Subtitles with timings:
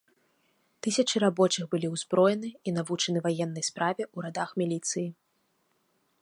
[0.85, 5.07] Тысячы рабочых былі ўзброены і навучаны ваеннай справе ў радах міліцыі.